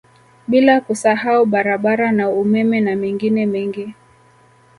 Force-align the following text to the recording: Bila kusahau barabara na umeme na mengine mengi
Bila 0.47 0.75
kusahau 0.87 1.41
barabara 1.53 2.07
na 2.17 2.25
umeme 2.41 2.77
na 2.81 2.95
mengine 2.95 3.45
mengi 3.45 3.87